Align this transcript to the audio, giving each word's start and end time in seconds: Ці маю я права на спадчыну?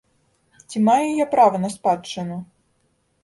Ці 0.69 0.79
маю 0.87 1.09
я 1.19 1.27
права 1.35 1.61
на 1.65 1.69
спадчыну? 1.75 2.39